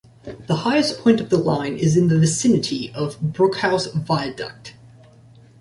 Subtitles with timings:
[0.47, 4.73] The highest point of the line is in the vicinity of Brookhouse viaduct.